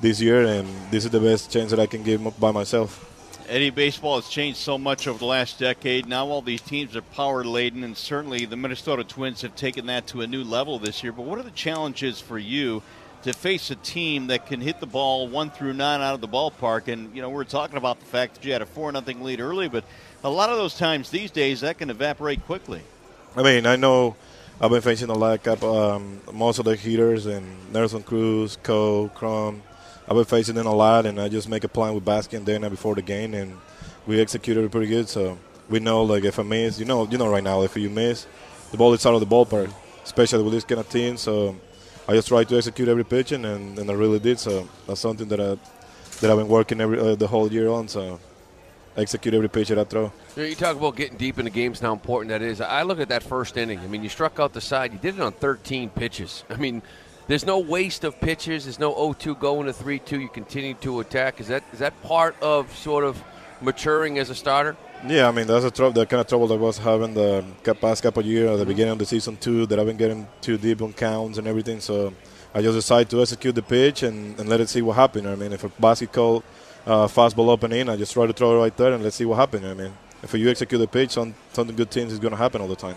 this 0.00 0.20
year, 0.20 0.44
and 0.44 0.68
this 0.90 1.04
is 1.04 1.10
the 1.10 1.20
best 1.20 1.50
chance 1.50 1.70
that 1.70 1.80
I 1.80 1.86
can 1.86 2.02
give 2.02 2.38
by 2.38 2.52
myself. 2.52 3.10
Eddie, 3.46 3.70
baseball 3.70 4.20
has 4.20 4.28
changed 4.30 4.58
so 4.58 4.78
much 4.78 5.06
over 5.06 5.18
the 5.18 5.26
last 5.26 5.58
decade. 5.58 6.06
Now 6.06 6.26
all 6.26 6.40
these 6.40 6.62
teams 6.62 6.96
are 6.96 7.02
power 7.02 7.44
laden, 7.44 7.84
and 7.84 7.96
certainly 7.96 8.46
the 8.46 8.56
Minnesota 8.56 9.04
Twins 9.04 9.42
have 9.42 9.54
taken 9.54 9.86
that 9.86 10.06
to 10.08 10.22
a 10.22 10.26
new 10.26 10.42
level 10.42 10.78
this 10.78 11.02
year. 11.02 11.12
But 11.12 11.26
what 11.26 11.38
are 11.38 11.42
the 11.42 11.50
challenges 11.50 12.20
for 12.20 12.38
you 12.38 12.82
to 13.24 13.32
face 13.32 13.70
a 13.70 13.76
team 13.76 14.28
that 14.28 14.46
can 14.46 14.60
hit 14.60 14.80
the 14.80 14.86
ball 14.86 15.28
one 15.28 15.50
through 15.50 15.72
nine 15.72 16.00
out 16.00 16.14
of 16.14 16.20
the 16.20 16.28
ballpark? 16.28 16.88
And 16.88 17.14
you 17.14 17.20
know, 17.20 17.30
we're 17.30 17.44
talking 17.44 17.76
about 17.76 18.00
the 18.00 18.06
fact 18.06 18.34
that 18.34 18.44
you 18.44 18.52
had 18.52 18.62
a 18.62 18.66
four 18.66 18.90
nothing 18.92 19.22
lead 19.22 19.40
early, 19.40 19.68
but 19.68 19.84
a 20.22 20.30
lot 20.30 20.50
of 20.50 20.56
those 20.56 20.76
times 20.76 21.10
these 21.10 21.30
days 21.30 21.60
that 21.60 21.78
can 21.78 21.90
evaporate 21.90 22.44
quickly. 22.46 22.80
I 23.36 23.42
mean, 23.42 23.66
I 23.66 23.76
know 23.76 24.16
I've 24.60 24.70
been 24.70 24.82
facing 24.82 25.10
a 25.10 25.14
lot 25.14 25.46
of 25.46 25.64
um, 25.64 26.20
most 26.32 26.58
of 26.58 26.64
the 26.64 26.76
hitters 26.76 27.26
and 27.26 27.72
Nelson 27.72 28.02
Cruz, 28.02 28.56
Cole, 28.62 29.08
Crum. 29.08 29.62
I've 30.08 30.14
been 30.14 30.24
facing 30.24 30.54
them 30.54 30.66
a 30.66 30.74
lot, 30.74 31.06
and 31.06 31.20
I 31.20 31.28
just 31.28 31.48
make 31.48 31.64
a 31.64 31.68
plan 31.68 31.94
with 31.94 32.04
Baskin 32.04 32.44
there 32.44 32.56
and 32.56 32.70
before 32.70 32.94
the 32.94 33.02
game, 33.02 33.34
and 33.34 33.56
we 34.06 34.20
executed 34.20 34.64
it 34.64 34.70
pretty 34.70 34.86
good. 34.86 35.08
So 35.08 35.38
we 35.68 35.80
know, 35.80 36.04
like, 36.04 36.24
if 36.24 36.38
I 36.38 36.42
miss, 36.42 36.78
you 36.78 36.84
know, 36.84 37.06
you 37.08 37.18
know, 37.18 37.28
right 37.28 37.42
now, 37.42 37.62
if 37.62 37.76
you 37.76 37.90
miss, 37.90 38.26
the 38.70 38.76
ball 38.76 38.92
is 38.92 39.04
out 39.06 39.14
of 39.14 39.20
the 39.20 39.26
ballpark, 39.26 39.72
especially 40.04 40.42
with 40.42 40.52
this 40.52 40.64
kind 40.64 40.80
of 40.80 40.88
team. 40.88 41.16
So 41.16 41.56
I 42.06 42.12
just 42.12 42.28
tried 42.28 42.48
to 42.50 42.56
execute 42.56 42.88
every 42.88 43.04
pitch, 43.04 43.32
and, 43.32 43.46
and, 43.46 43.78
and 43.78 43.90
I 43.90 43.94
really 43.94 44.18
did. 44.18 44.38
So 44.38 44.68
that's 44.86 45.00
something 45.00 45.28
that 45.28 45.40
I 45.40 45.56
that 46.20 46.30
I've 46.30 46.38
been 46.38 46.48
working 46.48 46.80
every 46.80 46.98
uh, 46.98 47.14
the 47.14 47.26
whole 47.26 47.50
year 47.50 47.68
on. 47.68 47.88
So 47.88 48.20
execute 48.96 49.34
every 49.34 49.48
pitch 49.48 49.68
that 49.68 49.78
I 49.78 49.84
throw. 49.84 50.12
You, 50.36 50.54
talk 50.54 50.76
about 50.76 50.96
getting 50.96 51.16
deep 51.16 51.38
in 51.38 51.44
the 51.44 51.50
games 51.50 51.80
and 51.80 51.86
how 51.86 51.92
important 51.92 52.30
that 52.30 52.42
is. 52.42 52.60
I 52.60 52.82
look 52.82 53.00
at 53.00 53.08
that 53.08 53.22
first 53.22 53.56
inning. 53.56 53.78
I 53.80 53.86
mean, 53.86 54.02
you 54.02 54.08
struck 54.08 54.38
out 54.38 54.52
the 54.52 54.60
side. 54.60 54.92
You 54.92 54.98
did 54.98 55.16
it 55.16 55.20
on 55.20 55.32
13 55.32 55.90
pitches. 55.90 56.44
I 56.50 56.56
mean, 56.56 56.82
there's 57.26 57.46
no 57.46 57.58
waste 57.58 58.04
of 58.04 58.20
pitches. 58.20 58.64
There's 58.64 58.78
no 58.78 58.94
0-2 58.94 59.38
going 59.40 59.66
to 59.66 59.72
3-2. 59.72 60.20
You 60.20 60.28
continue 60.28 60.74
to 60.74 61.00
attack. 61.00 61.40
Is 61.40 61.48
that 61.48 61.64
is 61.72 61.78
that 61.78 62.00
part 62.02 62.36
of 62.42 62.74
sort 62.76 63.04
of 63.04 63.22
maturing 63.60 64.18
as 64.18 64.30
a 64.30 64.34
starter? 64.34 64.76
Yeah, 65.06 65.28
I 65.28 65.32
mean 65.32 65.46
that's 65.46 65.64
a 65.66 65.70
trouble, 65.70 65.92
the 65.92 66.06
kind 66.06 66.22
of 66.22 66.26
trouble 66.26 66.46
that 66.46 66.54
I 66.54 66.58
was 66.58 66.78
having 66.78 67.12
the 67.12 67.44
past 67.80 68.02
couple 68.02 68.20
of 68.20 68.26
years 68.26 68.50
at 68.52 68.58
the 68.58 68.64
beginning 68.64 68.92
of 68.92 68.98
the 68.98 69.04
season 69.04 69.36
too. 69.36 69.66
That 69.66 69.78
I've 69.78 69.86
been 69.86 69.98
getting 69.98 70.26
too 70.40 70.56
deep 70.56 70.80
on 70.80 70.94
counts 70.94 71.36
and 71.36 71.46
everything. 71.46 71.80
So 71.80 72.14
I 72.54 72.62
just 72.62 72.74
decided 72.74 73.10
to 73.10 73.20
execute 73.20 73.54
the 73.54 73.62
pitch 73.62 74.02
and, 74.02 74.38
and 74.40 74.48
let 74.48 74.60
it 74.60 74.68
see 74.70 74.80
what 74.80 74.96
happened. 74.96 75.28
I 75.28 75.34
mean, 75.34 75.52
if 75.52 75.62
a 75.62 75.68
basket 75.68 76.10
call 76.10 76.42
uh, 76.86 77.06
fastball 77.06 77.52
up 77.52 77.62
and 77.64 77.74
in, 77.74 77.90
I 77.90 77.96
just 77.96 78.14
try 78.14 78.26
to 78.26 78.32
throw 78.32 78.56
it 78.56 78.62
right 78.62 78.76
there 78.76 78.92
and 78.94 79.02
let's 79.02 79.16
see 79.16 79.26
what 79.26 79.36
happens. 79.36 79.66
I 79.66 79.74
mean, 79.74 79.92
if 80.22 80.32
you 80.32 80.48
execute 80.48 80.80
the 80.80 80.88
pitch, 80.88 81.10
some 81.10 81.34
something 81.52 81.76
good 81.76 81.90
things 81.90 82.10
is 82.10 82.18
going 82.18 82.32
to 82.32 82.38
happen 82.38 82.62
all 82.62 82.68
the 82.68 82.76
time. 82.76 82.96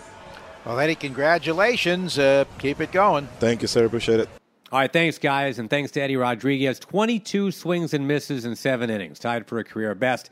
Well, 0.66 0.80
Eddie, 0.80 0.96
congratulations. 0.96 2.18
Uh, 2.18 2.46
keep 2.58 2.80
it 2.80 2.94
going. 2.94 3.28
Thank 3.40 3.62
you, 3.62 3.68
sir. 3.68 3.86
Appreciate 3.86 4.22
it. 4.22 4.30
All 4.70 4.80
right, 4.80 4.92
thanks, 4.92 5.18
guys, 5.18 5.60
and 5.60 5.70
thanks 5.70 5.92
to 5.92 6.02
Eddie 6.02 6.18
Rodriguez. 6.18 6.78
22 6.80 7.52
swings 7.52 7.94
and 7.94 8.06
misses 8.06 8.44
in 8.44 8.54
seven 8.54 8.90
innings, 8.90 9.18
tied 9.18 9.48
for 9.48 9.60
a 9.60 9.64
career 9.64 9.96
best. 9.96 10.30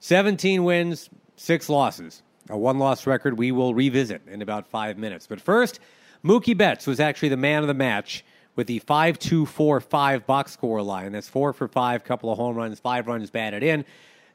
17 0.00 0.64
wins, 0.64 1.10
six 1.36 1.68
losses. 1.68 2.22
A 2.50 2.56
one 2.56 2.78
loss 2.78 3.06
record 3.06 3.38
we 3.38 3.52
will 3.52 3.74
revisit 3.74 4.22
in 4.26 4.40
about 4.40 4.66
five 4.66 4.96
minutes. 4.96 5.26
But 5.26 5.40
first, 5.40 5.80
Mookie 6.24 6.56
Betts 6.56 6.86
was 6.86 6.98
actually 6.98 7.28
the 7.28 7.36
man 7.36 7.62
of 7.62 7.68
the 7.68 7.74
match 7.74 8.24
with 8.56 8.66
the 8.66 8.78
5 8.80 9.18
2 9.18 9.46
4 9.46 9.80
5 9.80 10.26
box 10.26 10.52
score 10.52 10.82
line. 10.82 11.12
That's 11.12 11.28
four 11.28 11.52
for 11.52 11.68
five, 11.68 12.04
couple 12.04 12.32
of 12.32 12.38
home 12.38 12.56
runs, 12.56 12.80
five 12.80 13.06
runs 13.06 13.30
batted 13.30 13.62
in. 13.62 13.84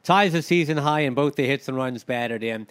Ties 0.04 0.34
the 0.34 0.42
season 0.42 0.78
high 0.78 1.02
in 1.02 1.14
both 1.14 1.36
the 1.36 1.46
hits 1.46 1.68
and 1.68 1.78
runs 1.78 2.04
batted 2.04 2.44
in. 2.44 2.68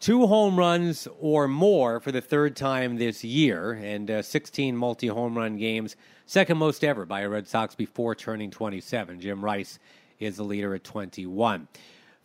Two 0.00 0.26
home 0.26 0.58
runs 0.58 1.08
or 1.18 1.48
more 1.48 1.98
for 1.98 2.12
the 2.12 2.20
third 2.20 2.56
time 2.56 2.96
this 2.96 3.24
year, 3.24 3.72
and 3.72 4.10
uh, 4.10 4.22
16 4.22 4.76
multi 4.76 5.06
home 5.06 5.36
run 5.36 5.56
games, 5.56 5.96
second 6.26 6.58
most 6.58 6.84
ever 6.84 7.06
by 7.06 7.20
a 7.20 7.28
Red 7.28 7.48
Sox 7.48 7.74
before 7.74 8.14
turning 8.14 8.50
27. 8.50 9.20
Jim 9.20 9.42
Rice 9.42 9.78
is 10.18 10.36
the 10.36 10.42
leader 10.44 10.74
at 10.74 10.84
21. 10.84 11.68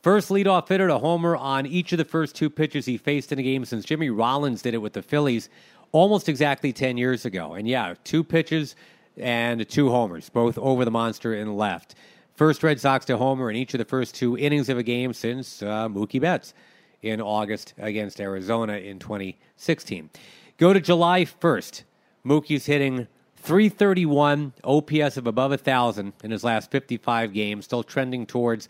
First 0.02 0.30
leadoff 0.30 0.70
hitter 0.70 0.88
to 0.88 0.98
homer 0.98 1.36
on 1.36 1.66
each 1.66 1.92
of 1.92 1.98
the 1.98 2.06
first 2.06 2.34
two 2.34 2.50
pitches 2.50 2.86
he 2.86 2.98
faced 2.98 3.34
in 3.34 3.40
a 3.40 3.44
game 3.44 3.66
since 3.66 3.84
Jimmy 3.84 4.10
Rollins 4.10 4.62
did 4.62 4.74
it 4.74 4.78
with 4.78 4.94
the 4.94 5.02
Phillies 5.02 5.50
almost 5.92 6.30
exactly 6.30 6.72
10 6.72 6.98
years 6.98 7.26
ago. 7.26 7.54
And 7.54 7.68
yeah, 7.68 7.96
two 8.06 8.24
pitches 8.24 8.78
and 9.18 9.68
two 9.68 9.90
homers, 9.90 10.30
both 10.30 10.58
over 10.58 10.86
the 10.86 10.92
monster 10.92 11.34
in 11.34 11.58
left. 11.58 11.96
First 12.36 12.64
Red 12.64 12.80
Sox 12.80 13.06
to 13.08 13.18
homer 13.18 13.50
in 13.50 13.58
each 13.58 13.74
of 13.74 13.80
the 13.80 13.86
first 13.86 14.16
two 14.16 14.38
innings 14.38 14.70
of 14.70 14.78
a 14.78 14.84
game 14.84 15.12
since 15.12 15.62
uh, 15.62 15.90
Mookie 15.90 16.22
Betts 16.22 16.54
in 17.02 17.20
August 17.20 17.74
against 17.78 18.22
Arizona 18.22 18.78
in 18.78 19.00
2016. 19.00 20.10
Go 20.58 20.72
to 20.72 20.80
July 20.80 21.26
1st. 21.26 21.84
Mookie's 22.26 22.68
hitting 22.68 23.08
331, 23.36 24.54
OPS 24.64 25.18
of 25.18 25.28
above 25.28 25.52
1,000 25.52 26.14
in 26.24 26.32
his 26.32 26.46
last 26.46 26.72
55 26.72 27.34
games, 27.34 27.66
still 27.66 27.84
trending 27.84 28.26
towards 28.26 28.70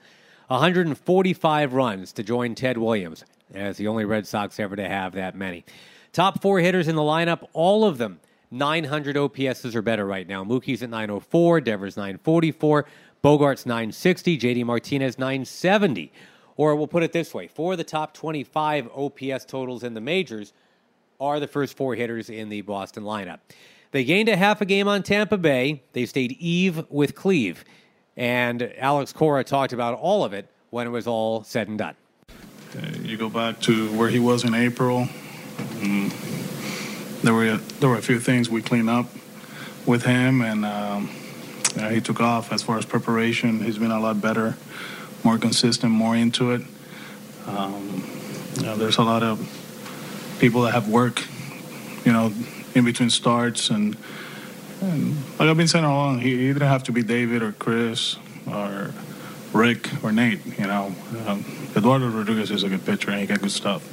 145 0.50 1.74
runs 1.74 2.12
to 2.12 2.24
join 2.24 2.56
Ted 2.56 2.76
Williams 2.76 3.24
as 3.54 3.78
the 3.78 3.88
only 3.88 4.04
Red 4.04 4.26
Sox 4.26 4.60
ever 4.60 4.76
to 4.76 4.88
have 4.88 5.14
that 5.14 5.36
many. 5.36 5.64
Top 6.12 6.42
four 6.42 6.60
hitters 6.60 6.88
in 6.88 6.96
the 6.96 7.04
lineup, 7.04 7.48
all 7.54 7.86
of 7.86 8.00
them 8.00 8.20
900 8.50 9.16
OPSs 9.16 9.76
or 9.76 9.84
better 9.84 10.08
right 10.08 10.28
now. 10.28 10.44
Mookie's 10.44 10.82
at 10.82 10.90
904, 10.90 11.62
Devers 11.62 11.96
944, 11.98 12.86
Bogaerts 13.24 13.68
960, 13.68 14.40
JD 14.40 14.66
Martinez 14.66 15.20
970. 15.20 16.12
Or 16.58 16.76
we'll 16.76 16.88
put 16.88 17.04
it 17.04 17.14
this 17.14 17.32
way 17.32 17.48
four 17.48 17.74
of 17.74 17.78
the 17.78 17.84
top 17.84 18.16
25 18.16 18.90
OPS 18.96 19.46
totals 19.46 19.84
in 19.84 19.94
the 19.94 20.02
majors 20.02 20.54
are 21.20 21.40
the 21.40 21.48
first 21.48 21.78
four 21.78 21.94
hitters 21.94 22.28
in 22.32 22.50
the 22.50 22.62
Boston 22.62 23.04
lineup. 23.04 23.38
They 23.92 24.04
gained 24.04 24.30
a 24.30 24.36
half 24.36 24.62
a 24.62 24.66
game 24.66 24.88
on 24.88 25.04
Tampa 25.04 25.38
Bay. 25.38 25.84
They 25.94 26.08
stayed 26.08 26.32
eve 26.40 26.86
with 26.90 27.14
Cleve. 27.14 27.64
And 28.20 28.74
Alex 28.78 29.14
Cora 29.14 29.46
talked 29.46 29.72
about 29.72 29.98
all 29.98 30.26
of 30.26 30.34
it 30.34 30.46
when 30.72 30.86
it 30.86 30.90
was 30.90 31.08
all 31.08 31.44
said 31.46 31.70
and 31.70 31.78
done. 31.78 31.96
Uh, 32.76 32.86
you 33.02 33.16
go 33.16 33.30
back 33.30 33.62
to 33.62 33.90
where 33.98 34.10
he 34.10 34.20
was 34.20 34.44
in 34.44 34.54
April. 34.54 35.08
mm, 35.80 37.22
there 37.22 37.34
were 37.34 37.56
there 37.80 37.88
were 37.88 37.96
a 37.98 38.02
few 38.02 38.20
things 38.20 38.50
we 38.50 38.62
cleaned 38.62 38.90
up. 38.90 39.08
with 39.86 40.04
him, 40.04 40.42
and 40.42 40.66
um, 40.66 41.10
yeah, 41.76 41.90
he 41.90 42.02
took 42.02 42.20
off. 42.20 42.52
As 42.52 42.62
far 42.62 42.78
as 42.78 42.86
preparation, 42.86 43.62
he's 43.64 43.78
been 43.78 43.92
a 43.92 44.00
lot 44.00 44.22
better, 44.22 44.58
more 45.24 45.38
consistent, 45.38 45.92
more 45.92 46.16
into 46.16 46.52
it. 46.52 46.62
Um, 47.48 48.04
you 48.58 48.64
know, 48.64 48.76
there's 48.76 48.98
a 48.98 49.04
lot 49.04 49.24
of 49.24 49.40
people 50.40 50.62
that 50.64 50.74
have 50.74 50.88
work, 50.90 51.24
you 52.06 52.12
know, 52.12 52.34
in 52.76 52.86
between 52.86 53.10
starts, 53.10 53.70
and, 53.70 53.96
and 54.82 55.16
like 55.40 55.50
I've 55.50 55.58
been 55.58 55.68
saying 55.68 55.86
all 55.86 55.98
along, 55.98 56.20
he, 56.20 56.32
he 56.32 56.48
didn't 56.54 56.68
have 56.68 56.84
to 56.84 56.92
be 56.92 57.04
David 57.04 57.42
or 57.42 57.52
Chris 57.54 58.18
or 58.48 58.94
Rick 59.54 59.90
or 60.04 60.12
Nate. 60.12 60.46
You 60.58 60.68
know, 60.68 60.94
um, 61.28 61.46
Eduardo 61.76 62.08
Rodriguez 62.10 62.52
is 62.52 62.64
a 62.64 62.70
good 62.70 62.86
pitcher 62.86 63.12
and 63.12 63.20
he 63.20 63.28
got 63.28 63.42
good 63.42 63.52
stuff, 63.52 63.84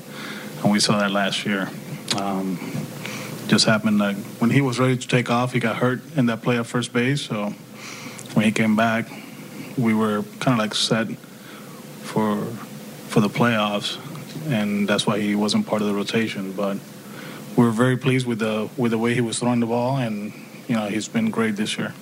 and 0.63 0.73
we 0.73 0.81
saw 0.81 0.99
that 0.99 1.11
last 1.11 1.45
year. 1.45 1.71
Um, 2.17 2.59
just 3.49 3.65
happened 3.65 4.01
that 4.01 4.17
when 4.41 4.51
he 4.51 4.61
was 4.61 4.79
ready 4.79 4.97
to 4.97 5.09
take 5.09 5.31
off, 5.31 5.53
he 5.53 5.61
got 5.61 5.77
hurt 5.77 6.01
in 6.17 6.27
that 6.27 6.43
play 6.43 6.59
at 6.59 6.67
first 6.67 6.93
base. 6.93 7.23
So 7.23 7.51
when 8.35 8.45
he 8.45 8.53
came 8.53 8.75
back, 8.75 9.09
we 9.79 9.95
were 9.95 10.25
kind 10.41 10.55
of 10.55 10.59
like 10.59 10.75
set 10.75 11.09
for 12.03 12.45
for 13.09 13.21
the 13.21 13.29
playoffs, 13.29 13.99
and 14.51 14.89
that's 14.89 15.07
why 15.07 15.21
he 15.21 15.35
wasn't 15.35 15.67
part 15.67 15.81
of 15.83 15.89
the 15.89 15.95
rotation. 15.95 16.53
But 16.53 16.79
we 17.57 17.65
were 17.65 17.71
very 17.71 17.97
pleased 17.97 18.27
with 18.27 18.41
the 18.41 18.69
with 18.77 18.91
the 18.91 18.99
way 18.99 19.15
he 19.15 19.21
was 19.21 19.39
throwing 19.39 19.61
the 19.61 19.67
ball, 19.67 19.97
and 19.97 20.33
you 20.69 20.75
know 20.75 20.87
he's 20.87 21.09
been 21.09 21.31
great 21.31 21.57
this 21.57 21.77
year. 21.79 21.93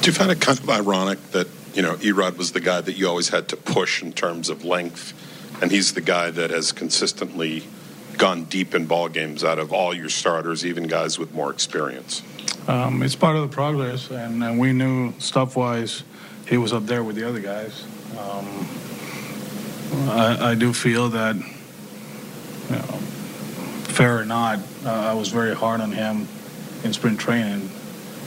Do 0.00 0.10
you 0.10 0.14
find 0.14 0.30
it 0.30 0.40
kind 0.40 0.58
of 0.58 0.70
ironic 0.70 1.32
that 1.32 1.48
you 1.74 1.82
know 1.82 1.96
Erod 1.96 2.36
was 2.36 2.52
the 2.52 2.60
guy 2.60 2.80
that 2.80 2.92
you 2.92 3.08
always 3.08 3.30
had 3.30 3.48
to 3.48 3.56
push 3.56 4.02
in 4.02 4.12
terms 4.12 4.48
of 4.48 4.64
length, 4.64 5.12
and 5.60 5.70
he's 5.70 5.94
the 5.94 6.00
guy 6.00 6.30
that 6.30 6.50
has 6.50 6.72
consistently 6.72 7.64
gone 8.16 8.44
deep 8.44 8.74
in 8.74 8.86
ball 8.86 9.08
games 9.08 9.44
out 9.44 9.58
of 9.58 9.72
all 9.72 9.92
your 9.94 10.08
starters, 10.08 10.64
even 10.64 10.86
guys 10.86 11.18
with 11.18 11.34
more 11.34 11.50
experience? 11.50 12.22
Um, 12.68 13.02
it's 13.02 13.14
part 13.14 13.36
of 13.36 13.42
the 13.42 13.54
progress, 13.54 14.10
and, 14.10 14.42
and 14.42 14.58
we 14.58 14.72
knew 14.72 15.12
stuff 15.18 15.56
wise 15.56 16.02
he 16.48 16.56
was 16.56 16.72
up 16.72 16.86
there 16.86 17.04
with 17.04 17.16
the 17.16 17.28
other 17.28 17.40
guys. 17.40 17.84
Um, 18.18 18.68
I, 20.04 20.50
I, 20.50 20.54
do 20.54 20.72
feel 20.72 21.08
that, 21.10 21.36
you 21.36 22.76
know, 22.76 22.98
fair 23.88 24.18
or 24.18 24.24
not, 24.24 24.58
uh, 24.84 24.90
I 24.90 25.14
was 25.14 25.28
very 25.28 25.54
hard 25.54 25.80
on 25.80 25.90
him 25.90 26.28
in 26.84 26.92
sprint 26.92 27.18
training, 27.18 27.70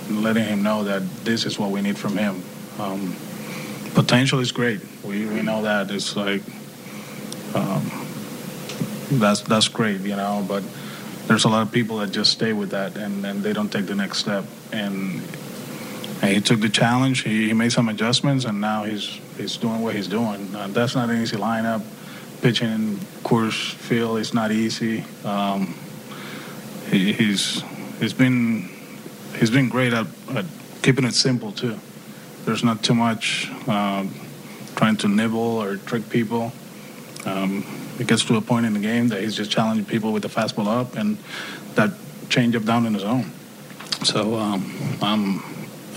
letting 0.09 0.45
him 0.45 0.63
know 0.63 0.83
that 0.83 1.03
this 1.23 1.45
is 1.45 1.59
what 1.59 1.69
we 1.69 1.81
need 1.81 1.97
from 1.97 2.17
him. 2.17 2.41
Um, 2.79 3.15
potential 3.93 4.39
is 4.39 4.51
great. 4.51 4.81
We, 5.03 5.25
we 5.25 5.41
know 5.41 5.61
that. 5.61 5.91
It's 5.91 6.15
like, 6.15 6.41
um, 7.53 7.89
that's, 9.11 9.41
that's 9.41 9.67
great, 9.67 10.01
you 10.01 10.15
know, 10.15 10.43
but 10.47 10.63
there's 11.27 11.45
a 11.45 11.49
lot 11.49 11.61
of 11.61 11.71
people 11.71 11.97
that 11.99 12.11
just 12.11 12.31
stay 12.31 12.53
with 12.53 12.71
that 12.71 12.97
and, 12.97 13.25
and 13.25 13.43
they 13.43 13.53
don't 13.53 13.71
take 13.71 13.85
the 13.85 13.95
next 13.95 14.17
step. 14.17 14.45
And, 14.71 15.21
and 16.21 16.33
he 16.33 16.41
took 16.41 16.59
the 16.59 16.69
challenge. 16.69 17.23
He, 17.23 17.47
he 17.47 17.53
made 17.53 17.71
some 17.71 17.89
adjustments, 17.89 18.45
and 18.45 18.59
now 18.59 18.83
he's 18.83 19.19
he's 19.37 19.57
doing 19.57 19.81
what 19.81 19.95
he's 19.95 20.07
doing. 20.07 20.53
Uh, 20.55 20.67
that's 20.67 20.95
not 20.95 21.09
an 21.09 21.21
easy 21.21 21.37
lineup. 21.37 21.83
Pitching 22.41 22.71
in 22.71 22.95
Coors 23.23 23.73
Field 23.73 24.19
is 24.19 24.33
not 24.33 24.51
easy. 24.51 25.03
Um, 25.23 25.75
he, 26.89 27.13
he's 27.13 27.63
he's 27.99 28.13
been 28.13 28.69
he's 29.37 29.49
been 29.49 29.69
great 29.69 29.93
at, 29.93 30.07
at, 30.35 30.45
keeping 30.81 31.05
it 31.05 31.13
simple 31.13 31.51
too. 31.51 31.77
There's 32.45 32.63
not 32.63 32.83
too 32.83 32.95
much 32.95 33.49
um, 33.67 34.13
trying 34.75 34.97
to 34.97 35.07
nibble 35.07 35.39
or 35.39 35.77
trick 35.77 36.09
people. 36.09 36.51
Um, 37.25 37.65
it 37.99 38.07
gets 38.07 38.23
to 38.25 38.37
a 38.37 38.41
point 38.41 38.65
in 38.65 38.73
the 38.73 38.79
game 38.79 39.09
that 39.09 39.21
he's 39.21 39.35
just 39.35 39.51
challenging 39.51 39.85
people 39.85 40.13
with 40.13 40.23
the 40.23 40.29
fastball 40.29 40.67
up 40.67 40.95
and 40.95 41.17
that 41.75 41.91
changeup 42.29 42.65
down 42.65 42.85
in 42.85 42.93
his 42.93 43.03
own. 43.03 43.31
So 44.03 44.35
um, 44.35 44.71
I'm 45.01 45.43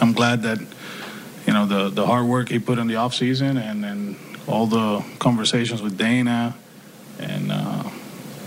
I'm 0.01 0.13
glad 0.13 0.43
that 0.43 0.59
you 1.47 1.53
know 1.53 1.67
the 1.67 1.89
the 1.91 2.07
hard 2.07 2.27
work 2.27 2.49
he 2.49 2.59
put 2.59 2.79
in 2.79 2.87
the 2.87 2.97
off 2.97 3.15
season 3.15 3.57
and 3.57 3.85
and 3.85 4.17
all 4.47 4.67
the 4.67 5.05
conversations 5.19 5.83
with 5.83 5.97
Dana 5.97 6.57
and 7.19 7.53
uh, 7.53 7.85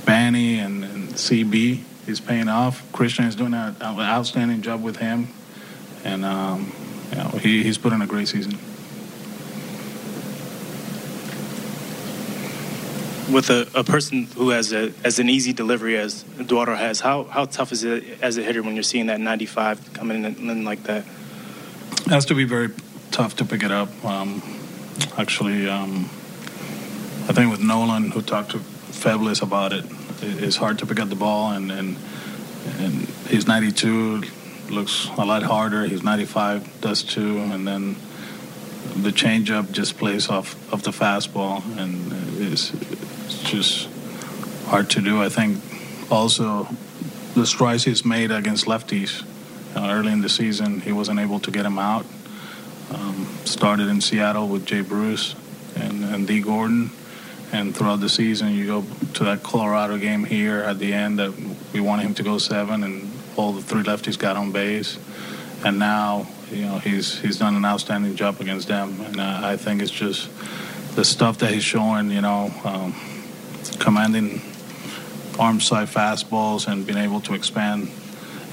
Banny 0.04 0.58
and, 0.58 0.84
and 0.84 1.10
CB 1.10 1.82
is 2.08 2.20
paying 2.20 2.50
off. 2.50 2.84
Christian 2.92 3.26
is 3.26 3.36
doing 3.36 3.54
an 3.54 3.76
outstanding 3.82 4.62
job 4.62 4.84
with 4.84 4.98
him, 4.98 5.30
and 6.04 6.26
um, 6.26 6.72
you 7.12 7.18
know 7.18 7.30
he, 7.30 7.64
he's 7.64 7.78
put 7.78 7.94
in 7.94 8.02
a 8.02 8.08
great 8.08 8.28
season. 8.28 8.58
with 13.32 13.50
a, 13.50 13.68
a 13.74 13.84
person 13.84 14.28
who 14.36 14.50
has 14.50 14.72
a, 14.72 14.94
as 15.04 15.20
an 15.20 15.30
easy 15.30 15.54
delivery 15.54 15.98
as 15.98 16.24
Eduardo 16.40 16.76
has, 16.76 17.00
how, 17.00 17.24
how 17.24 17.46
tough 17.46 17.72
is 17.72 17.84
it 17.84 18.04
as 18.22 18.38
a 18.38 18.44
hitter 18.44 18.62
when 18.62 18.76
you're 18.76 18.84
seeing 18.84 19.08
that 19.08 19.20
95 19.20 19.94
coming 19.94 20.24
in, 20.24 20.50
in 20.50 20.64
like 20.64 20.84
that? 20.84 21.04
It 22.06 22.12
has 22.12 22.26
to 22.26 22.36
be 22.36 22.44
very 22.44 22.70
tough 23.12 23.38
to 23.38 23.46
pick 23.46 23.64
it 23.64 23.72
up. 23.72 23.90
Um, 24.06 24.42
actually, 25.18 25.70
um, 25.70 26.06
I 27.28 27.34
think 27.34 27.50
with 27.50 27.62
Nolan, 27.62 28.12
who 28.12 28.22
talked 28.22 28.52
to 28.52 28.60
Febles 28.60 29.42
about 29.42 29.74
it, 29.74 29.86
it's 30.22 30.56
hard 30.56 30.80
to 30.80 30.86
pick 30.86 31.00
up 31.00 31.10
the 31.10 31.16
ball, 31.16 31.52
and, 31.52 31.72
and, 31.72 31.98
and 32.80 32.94
he's 33.28 33.48
92, 33.48 34.24
looks 34.70 35.08
a 35.18 35.26
lot 35.26 35.44
harder. 35.44 35.86
He's 35.86 36.04
95, 36.04 36.82
does 36.82 37.04
too, 37.04 37.40
and 37.40 37.68
then 37.68 37.96
the 38.96 39.12
changeup 39.12 39.72
just 39.72 39.98
plays 39.98 40.30
off 40.30 40.56
of 40.72 40.84
the 40.84 40.92
fastball, 40.92 41.64
and 41.78 42.12
it's, 42.42 42.74
it's 42.74 43.44
just 43.44 43.90
hard 44.68 44.90
to 44.92 45.02
do. 45.02 45.22
I 45.22 45.30
think 45.30 45.64
also 46.12 46.68
the 47.34 47.46
strides 47.46 47.84
he's 47.84 48.06
made 48.06 48.32
against 48.32 48.66
lefties 48.66 49.24
uh, 49.76 49.90
early 49.92 50.12
in 50.12 50.22
the 50.22 50.30
season, 50.30 50.82
he 50.82 50.92
wasn't 50.92 51.20
able 51.20 51.40
to 51.42 51.52
get 51.52 51.66
him 51.66 51.78
out. 51.78 52.06
Um, 52.94 53.28
started 53.46 53.88
in 53.88 54.00
Seattle 54.00 54.48
with 54.48 54.66
Jay 54.66 54.82
Bruce 54.82 55.36
and, 55.76 56.04
and 56.06 56.28
Dee 56.28 56.42
Gordon, 56.42 56.92
and 57.52 57.76
throughout 57.76 58.00
the 58.00 58.10
season, 58.10 58.54
you 58.54 58.68
go 58.68 58.86
to 59.16 59.24
that 59.26 59.44
Colorado 59.44 59.98
game 59.98 60.24
here 60.24 60.60
at 60.60 60.80
the 60.80 60.94
end 60.94 61.20
that 61.20 61.34
we 61.74 61.80
wanted 61.80 62.04
him 62.04 62.14
to 62.16 62.24
go 62.24 62.38
seven, 62.38 62.84
and 62.84 63.12
all 63.36 63.54
the 63.54 63.62
three 63.62 63.84
lefties 63.84 64.18
got 64.18 64.38
on 64.38 64.52
base, 64.52 64.98
and 65.66 65.80
now 65.80 66.28
you 66.52 66.62
know 66.62 66.78
he's 66.78 67.20
he's 67.20 67.40
done 67.40 67.56
an 67.56 67.66
outstanding 67.66 68.16
job 68.16 68.40
against 68.40 68.68
them, 68.68 69.00
and 69.02 69.20
I, 69.20 69.54
I 69.54 69.58
think 69.58 69.82
it's 69.82 69.92
just 69.92 70.30
the 70.96 71.04
stuff 71.04 71.40
that 71.40 71.52
he's 71.54 71.64
showing. 71.64 72.12
You 72.12 72.22
know, 72.22 72.54
um, 72.64 72.96
commanding 73.80 74.42
arm 75.40 75.60
side 75.60 75.88
fastballs 75.88 76.68
and 76.72 76.86
being 76.86 77.00
able 77.00 77.20
to 77.22 77.34
expand 77.34 77.90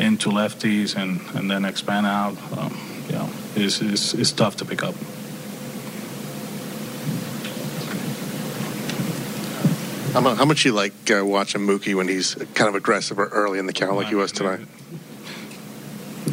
into 0.02 0.28
lefties 0.28 0.96
and, 0.96 1.20
and 1.36 1.50
then 1.50 1.64
expand 1.64 2.06
out. 2.06 2.36
Um, 2.58 2.78
you 3.06 3.12
know, 3.12 3.30
is, 3.54 3.80
is 3.80 4.14
is 4.14 4.32
tough 4.32 4.56
to 4.56 4.64
pick 4.64 4.82
up. 4.82 4.94
How 10.12 10.44
much 10.44 10.66
you 10.66 10.72
like 10.72 11.10
uh, 11.10 11.24
watching 11.24 11.62
Mookie 11.62 11.94
when 11.94 12.06
he's 12.06 12.34
kind 12.54 12.68
of 12.68 12.74
aggressive 12.74 13.18
or 13.18 13.28
early 13.28 13.58
in 13.58 13.64
the 13.64 13.72
count 13.72 13.96
like 13.96 14.08
he 14.08 14.14
was 14.14 14.30
tonight? 14.30 14.60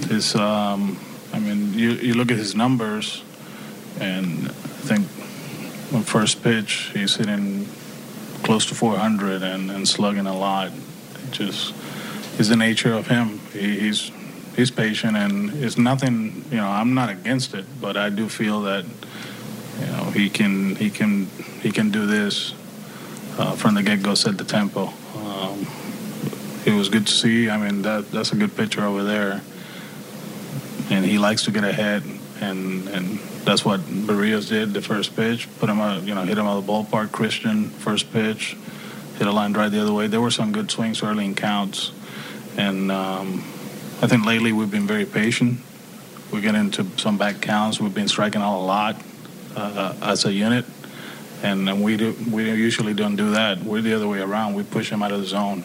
His 0.10 0.36
um, 0.36 1.00
I 1.32 1.40
mean, 1.40 1.74
you, 1.74 1.92
you 1.92 2.14
look 2.14 2.32
at 2.32 2.38
his 2.38 2.56
numbers, 2.56 3.24
and 4.00 4.50
I 4.50 4.52
think 4.52 5.02
on 5.94 6.04
first 6.04 6.44
pitch, 6.44 6.92
he's 6.94 7.16
hitting 7.16 7.68
close 8.44 8.66
to 8.68 8.76
400 8.76 9.44
and, 9.44 9.72
and 9.72 9.88
slugging 9.88 10.28
a 10.28 10.38
lot. 10.38 10.68
It 10.68 11.32
just 11.32 11.74
is 12.38 12.50
the 12.50 12.56
nature 12.56 12.94
of 12.94 13.08
him. 13.08 13.39
He, 13.54 13.80
he's 13.80 14.12
he's 14.56 14.72
patient, 14.72 15.16
and 15.16 15.64
it's 15.64 15.78
nothing. 15.78 16.46
You 16.52 16.58
know, 16.58 16.68
I'm 16.68 16.94
not 16.94 17.10
against 17.10 17.54
it, 17.54 17.66
but 17.82 17.98
I 17.98 18.10
do 18.10 18.30
feel 18.30 18.62
that 18.62 18.86
you 19.80 19.86
know 19.88 20.12
he 20.12 20.30
can 20.30 20.76
he 20.76 20.90
can 20.90 21.26
he 21.62 21.72
can 21.72 21.92
do 21.92 22.06
this 22.06 22.54
uh, 23.38 23.54
from 23.54 23.76
the 23.76 23.84
get 23.84 24.04
go. 24.04 24.16
Set 24.16 24.38
the 24.38 24.44
tempo. 24.44 24.94
Um, 25.16 25.68
it 26.66 26.74
was 26.74 26.90
good 26.90 27.08
to 27.08 27.14
see. 27.14 27.50
I 27.50 27.58
mean, 27.58 27.82
that 27.84 28.12
that's 28.12 28.32
a 28.32 28.36
good 28.36 28.56
pitcher 28.56 28.84
over 28.86 29.04
there 29.04 29.42
and 30.90 31.06
he 31.06 31.18
likes 31.18 31.44
to 31.44 31.52
get 31.52 31.64
ahead, 31.64 32.04
and 32.42 32.88
and 32.90 33.20
that's 33.46 33.64
what 33.64 33.80
Berrios 33.82 34.50
did 34.50 34.74
the 34.74 34.82
first 34.82 35.16
pitch. 35.16 35.48
Put 35.60 35.70
him 35.70 35.80
out, 35.80 36.04
you 36.04 36.16
know, 36.16 36.24
hit 36.24 36.38
him 36.38 36.46
out 36.46 36.58
of 36.58 36.66
the 36.66 36.72
ballpark. 36.72 37.12
Christian 37.12 37.70
first 37.70 38.12
pitch, 38.12 38.58
hit 39.18 39.28
a 39.28 39.32
line 39.32 39.54
drive 39.54 39.72
the 39.72 39.82
other 39.82 39.94
way. 39.94 40.08
There 40.08 40.22
were 40.22 40.32
some 40.32 40.52
good 40.52 40.72
swings 40.72 41.04
early 41.04 41.26
in 41.26 41.36
counts, 41.36 41.92
and 42.60 42.92
um, 42.92 43.40
I 44.02 44.08
think 44.08 44.26
lately 44.26 44.52
we've 44.52 44.70
been 44.70 44.88
very 44.88 45.06
patient. 45.06 45.60
We 46.32 46.42
get 46.42 46.56
into 46.56 46.86
some 46.98 47.18
back 47.18 47.42
counts. 47.42 47.80
We've 47.80 47.94
been 47.94 48.08
striking 48.08 48.42
out 48.42 48.60
a 48.60 48.64
lot 48.64 49.02
uh, 49.56 49.96
as 50.02 50.26
a 50.26 50.34
unit, 50.34 50.66
and, 51.42 51.84
we 51.84 51.98
do 51.98 52.16
we 52.32 52.52
usually 52.52 52.94
don't 52.94 53.16
do 53.16 53.32
that. 53.32 53.64
We're 53.64 53.82
the 53.82 53.94
other 53.94 54.08
way 54.08 54.20
around. 54.20 54.54
We 54.54 54.64
push 54.64 54.92
him 54.92 55.02
out 55.02 55.12
of 55.12 55.22
the 55.22 55.28
zone 55.28 55.64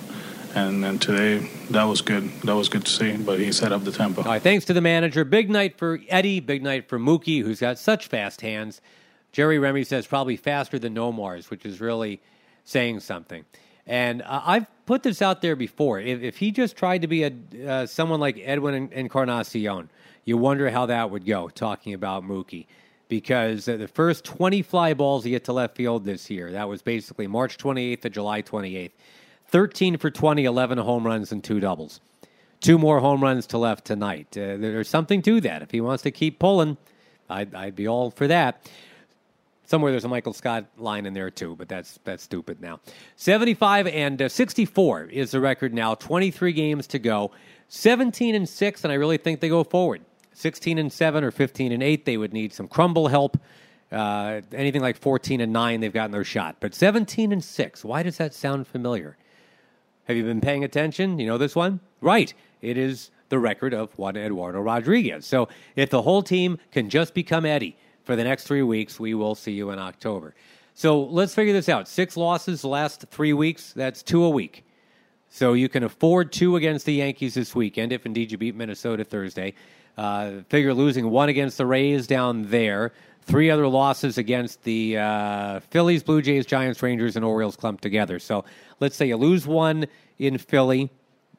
and 0.55 1.03
today 1.03 1.51
that 1.71 1.85
was 1.85 2.01
good. 2.01 2.31
That 2.43 2.55
was 2.55 2.69
good 2.69 2.85
to 2.85 2.91
see. 2.91 3.17
But 3.17 3.41
he 3.41 3.53
set 3.53 3.73
up 3.73 3.85
the 3.85 3.93
tempo. 3.93 4.23
All 4.23 4.29
right, 4.29 4.43
thanks 4.43 4.65
to 4.67 4.73
the 4.73 4.81
manager. 4.81 5.25
Big 5.25 5.51
night 5.51 5.77
for 5.77 6.01
Eddie. 6.09 6.41
Big 6.41 6.63
night 6.63 6.89
for 6.89 6.99
Mookie, 6.99 7.43
who's 7.43 7.61
got 7.61 7.79
such 7.79 8.07
fast 8.07 8.41
hands. 8.41 8.81
Jerry 9.33 9.59
Remy 9.59 9.85
says 9.85 10.07
probably 10.07 10.37
faster 10.37 10.79
than 10.79 10.95
Nomar's, 10.95 11.51
which 11.51 11.67
is 11.67 11.81
really 11.81 12.21
saying 12.65 13.01
something. 13.01 13.45
And 13.87 14.23
uh, 14.23 14.43
I've 14.45 14.67
put 14.87 15.03
this 15.03 15.23
out 15.23 15.43
there 15.43 15.57
before. 15.57 16.01
If, 16.01 16.23
if 16.23 16.37
he 16.37 16.51
just 16.51 16.77
tried 16.77 17.03
to 17.03 17.09
be 17.09 17.25
a 17.25 17.33
uh, 17.67 17.87
someone 17.87 18.21
like 18.21 18.41
Edwin 18.43 18.91
Encarnacion, 18.93 19.91
you 20.25 20.37
wonder 20.37 20.71
how 20.71 20.87
that 20.87 21.11
would 21.11 21.25
go. 21.27 21.49
Talking 21.49 21.95
about 21.95 22.25
Mookie, 22.25 22.67
because 23.09 23.67
the 23.67 23.89
first 23.89 24.25
20 24.25 24.63
fly 24.63 24.95
balls 24.95 25.25
he 25.25 25.33
hit 25.33 25.45
to 25.45 25.53
left 25.53 25.77
field 25.77 26.05
this 26.05 26.31
year, 26.31 26.53
that 26.53 26.69
was 26.69 26.83
basically 26.83 27.27
March 27.27 27.59
28th 27.59 28.01
to 28.03 28.11
July 28.11 28.43
28th. 28.43 28.93
13 29.49 29.99
for 29.99 30.11
20, 30.11 30.45
11 30.45 30.79
home 30.79 31.07
runs 31.07 31.31
and 31.31 31.45
two 31.45 31.61
doubles. 31.61 32.01
Two 32.61 32.79
more 32.79 33.01
home 33.01 33.23
runs 33.23 33.47
to 33.49 33.59
left 33.59 33.85
tonight. 33.85 34.27
Uh, 34.33 34.57
there's 34.57 34.89
something 34.89 35.21
to 35.23 35.41
that. 35.43 35.63
If 35.63 35.71
he 35.71 35.81
wants 35.81 36.03
to 36.05 36.11
keep 36.11 36.39
pulling, 36.39 36.79
I'd, 37.29 37.55
I'd 37.55 37.77
be 37.77 37.87
all 37.87 38.11
for 38.11 38.27
that. 38.27 38.69
Somewhere 39.67 39.91
there's 39.91 40.05
a 40.05 40.09
Michael 40.09 40.35
Scott 40.35 40.67
line 40.77 41.07
in 41.07 41.15
there 41.15 41.31
too, 41.31 41.57
but 41.57 41.69
that's 41.69 41.99
that's 42.05 42.23
stupid 42.23 42.61
now. 42.61 42.81
75 43.17 43.87
and 43.87 44.21
uh, 44.21 44.29
64 44.29 45.05
is 45.05 45.31
the 45.31 45.41
record 45.41 45.73
now. 45.73 45.95
23 45.95 46.53
games 46.53 46.87
to 46.89 46.99
go. 46.99 47.31
17 47.69 48.35
and 48.35 48.49
6 48.49 48.85
and 48.85 48.93
I 48.93 48.97
really 48.97 49.17
think 49.17 49.41
they 49.41 49.49
go 49.49 49.65
forward. 49.65 50.03
16 50.35 50.79
and 50.79 50.93
7 50.93 51.25
or 51.25 51.31
15 51.31 51.73
and 51.73 51.83
8 51.83 52.05
they 52.05 52.17
would 52.17 52.33
need 52.33 52.53
some 52.53 52.69
crumble 52.69 53.09
help. 53.09 53.39
Uh, 53.91 54.41
anything 54.53 54.83
like 54.83 54.97
14 54.97 55.41
and 55.41 55.53
9 55.53 55.81
they've 55.81 55.93
gotten 55.93 56.11
their 56.11 56.25
shot. 56.25 56.57
But 56.61 56.75
17 56.75 57.33
and 57.33 57.43
6, 57.43 57.85
why 57.85 58.03
does 58.03 58.19
that 58.19 58.35
sound 58.35 58.67
familiar? 58.67 59.17
Have 60.05 60.17
you 60.17 60.25
been 60.25 60.41
paying 60.41 60.65
attention? 60.65 61.19
You 61.19 61.27
know 61.27 61.39
this 61.39 61.57
one? 61.57 61.81
Right. 62.03 62.35
It 62.61 62.77
is 62.77 63.11
the 63.31 63.39
record 63.39 63.73
of 63.73 63.97
Juan 63.99 64.17
Eduardo 64.17 64.61
Rodriguez. 64.61 65.25
So 65.25 65.49
if 65.77 65.89
the 65.89 66.03
whole 66.03 66.23
team 66.23 66.59
can 66.73 66.91
just 66.91 67.15
become 67.15 67.47
Eddie, 67.47 67.77
for 68.05 68.17
the 68.17 68.25
next 68.25 68.45
three 68.45 68.63
weeks. 68.63 69.01
We 69.01 69.15
will 69.15 69.35
see 69.35 69.53
you 69.53 69.71
in 69.71 69.79
October. 69.79 70.35
So 70.75 71.03
let's 71.03 71.35
figure 71.35 71.53
this 71.53 71.69
out. 71.69 71.89
Six 71.89 72.17
losses 72.17 72.65
last 72.65 73.07
three 73.11 73.33
weeks. 73.33 73.73
That's 73.73 74.03
two 74.03 74.25
a 74.25 74.31
week. 74.31 74.65
So 75.29 75.53
you 75.53 75.69
can 75.69 75.83
afford 75.83 76.33
two 76.33 76.57
against 76.57 76.87
the 76.87 76.95
Yankees 76.95 77.35
this 77.35 77.55
weekend 77.55 77.93
if 77.93 78.07
indeed 78.07 78.31
you 78.31 78.39
beat 78.39 78.55
Minnesota 78.55 79.05
Thursday. 79.05 79.55
Uh, 79.97 80.43
figure 80.49 80.75
losing 80.75 81.11
one 81.11 81.29
against 81.29 81.59
the 81.59 81.67
Rays 81.67 82.07
down 82.07 82.49
there. 82.51 82.93
Three 83.23 83.51
other 83.51 83.67
losses 83.67 84.19
against 84.19 84.63
the 84.65 84.99
uh, 84.99 85.61
Phillies, 85.71 86.03
Blue 86.03 86.21
Jays, 86.21 86.45
Giants, 86.45 86.83
Rangers, 86.83 87.17
and 87.17 87.25
Orioles 87.25 87.57
clumped 87.57 87.83
together. 87.83 88.19
So 88.19 88.45
let's 88.81 88.97
say 88.97 89.07
you 89.07 89.17
lose 89.17 89.47
one 89.47 89.87
in 90.19 90.39
Philly, 90.39 90.91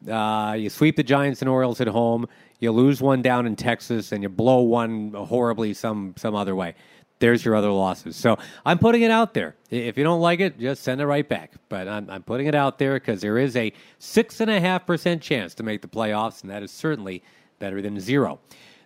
uh, 0.09 0.55
you 0.57 0.69
sweep 0.69 0.95
the 0.95 1.03
Giants 1.03 1.41
and 1.41 1.49
Orioles 1.49 1.79
at 1.81 1.87
home, 1.87 2.27
you 2.59 2.71
lose 2.71 3.01
one 3.01 3.21
down 3.21 3.45
in 3.45 3.55
Texas, 3.55 4.11
and 4.11 4.23
you 4.23 4.29
blow 4.29 4.61
one 4.61 5.13
horribly 5.13 5.73
some 5.73 6.13
some 6.17 6.35
other 6.35 6.55
way. 6.55 6.75
There's 7.19 7.45
your 7.45 7.55
other 7.55 7.71
losses. 7.71 8.15
So 8.17 8.37
I'm 8.65 8.77
putting 8.77 9.01
it 9.01 9.11
out 9.11 9.33
there. 9.33 9.55
If 9.69 9.97
you 9.97 10.03
don't 10.03 10.19
like 10.19 10.41
it, 10.41 10.59
just 10.59 10.83
send 10.83 10.99
it 10.99 11.05
right 11.05 11.27
back. 11.27 11.53
But 11.69 11.87
I'm, 11.87 12.09
I'm 12.09 12.23
putting 12.23 12.47
it 12.47 12.55
out 12.55 12.77
there 12.77 12.95
because 12.95 13.21
there 13.21 13.37
is 13.37 13.55
a 13.55 13.71
six 13.99 14.41
and 14.41 14.51
a 14.51 14.59
half 14.59 14.85
percent 14.85 15.21
chance 15.21 15.53
to 15.55 15.63
make 15.63 15.81
the 15.81 15.87
playoffs, 15.87 16.41
and 16.41 16.51
that 16.51 16.61
is 16.61 16.71
certainly 16.71 17.23
better 17.59 17.81
than 17.81 17.99
zero. 17.99 18.39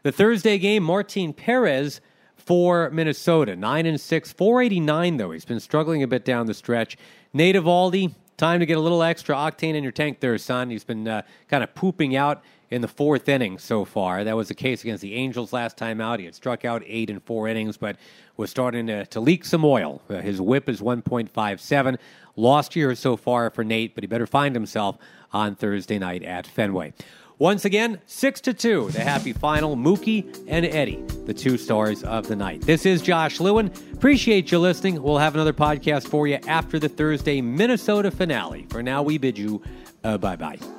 The 0.03 0.11
Thursday 0.11 0.57
game, 0.57 0.83
Martin 0.83 1.33
Perez 1.33 2.01
for 2.35 2.89
Minnesota, 2.91 3.55
nine 3.55 3.85
and 3.85 3.99
six, 3.99 4.31
489 4.31 5.17
though. 5.17 5.31
He's 5.31 5.45
been 5.45 5.59
struggling 5.59 6.03
a 6.03 6.07
bit 6.07 6.23
down 6.23 6.45
the 6.45 6.53
stretch. 6.53 6.97
Nate 7.33 7.55
Eovaldi, 7.55 8.13
time 8.37 8.59
to 8.59 8.65
get 8.65 8.77
a 8.77 8.81
little 8.81 9.03
extra 9.03 9.35
octane 9.35 9.73
in 9.73 9.83
your 9.83 9.91
tank 9.91 10.19
there, 10.19 10.37
son. 10.37 10.69
He's 10.69 10.83
been 10.83 11.07
uh, 11.07 11.23
kind 11.47 11.63
of 11.63 11.75
pooping 11.75 12.15
out 12.15 12.41
in 12.71 12.81
the 12.81 12.87
fourth 12.87 13.27
inning 13.27 13.57
so 13.57 13.85
far. 13.85 14.23
That 14.23 14.35
was 14.35 14.47
the 14.47 14.53
case 14.53 14.81
against 14.83 15.01
the 15.01 15.15
Angels 15.15 15.53
last 15.53 15.77
time 15.77 15.99
out. 15.99 16.19
He 16.19 16.25
had 16.25 16.35
struck 16.35 16.65
out 16.65 16.83
eight 16.85 17.09
in 17.09 17.19
four 17.19 17.47
innings, 17.47 17.77
but 17.77 17.97
was 18.37 18.49
starting 18.49 18.87
to, 18.87 19.05
to 19.07 19.19
leak 19.19 19.45
some 19.45 19.65
oil. 19.65 20.01
Uh, 20.09 20.15
his 20.15 20.39
whip 20.39 20.69
is 20.69 20.81
1.57. 20.81 21.97
Lost 22.35 22.75
year 22.75 22.95
so 22.95 23.17
far 23.17 23.49
for 23.49 23.63
Nate, 23.63 23.95
but 23.95 24.03
he 24.03 24.07
better 24.07 24.27
find 24.27 24.55
himself 24.55 24.97
on 25.33 25.55
Thursday 25.55 25.99
night 25.99 26.23
at 26.23 26.47
Fenway. 26.47 26.93
Once 27.37 27.63
again, 27.63 28.01
six 28.05 28.41
to 28.41 28.53
two, 28.53 28.89
the 28.91 28.99
happy 28.99 29.31
final. 29.31 29.77
Mookie 29.77 30.45
and 30.49 30.65
Eddie, 30.65 31.01
the 31.25 31.33
two 31.33 31.57
stars 31.57 32.03
of 32.03 32.27
the 32.27 32.35
night. 32.35 32.61
This 32.61 32.85
is 32.85 33.01
Josh 33.01 33.39
Lewin. 33.39 33.71
Appreciate 33.93 34.51
you 34.51 34.59
listening. 34.59 35.01
We'll 35.01 35.19
have 35.19 35.35
another 35.35 35.53
podcast 35.53 36.09
for 36.09 36.27
you 36.27 36.37
after 36.47 36.79
the 36.79 36.89
Thursday 36.89 37.39
Minnesota 37.39 38.11
finale. 38.11 38.67
For 38.69 38.83
now, 38.83 39.03
we 39.03 39.17
bid 39.17 39.37
you 39.37 39.61
uh, 40.03 40.17
bye 40.17 40.35
bye. 40.35 40.78